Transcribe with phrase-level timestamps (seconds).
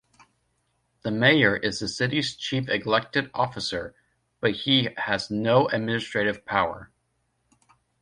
[1.03, 3.93] The mayor is the city's chief elected officer,
[4.39, 6.89] but he has no administrative power.